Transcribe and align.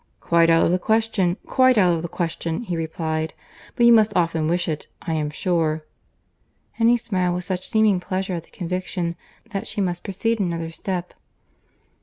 "Quite 0.19 0.49
out 0.49 0.65
of 0.65 0.71
the 0.71 0.79
question, 0.79 1.37
quite 1.45 1.77
out 1.77 1.93
of 1.95 2.01
the 2.01 2.07
question," 2.07 2.63
he 2.63 2.75
replied;—"but 2.75 3.85
you 3.85 3.93
must 3.93 4.17
often 4.17 4.47
wish 4.47 4.67
it, 4.67 4.87
I 5.03 5.13
am 5.13 5.29
sure." 5.29 5.85
And 6.79 6.89
he 6.89 6.97
smiled 6.97 7.35
with 7.35 7.43
such 7.45 7.69
seeming 7.69 7.99
pleasure 7.99 8.33
at 8.33 8.45
the 8.45 8.49
conviction, 8.49 9.15
that 9.51 9.67
she 9.67 9.79
must 9.79 10.03
proceed 10.03 10.39
another 10.39 10.71
step. 10.71 11.13